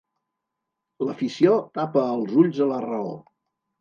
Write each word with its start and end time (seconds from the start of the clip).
L'afició 1.09 1.53
tapa 1.81 2.07
els 2.15 2.35
ulls 2.45 2.63
a 2.67 2.71
la 2.73 2.81
raó. 2.87 3.17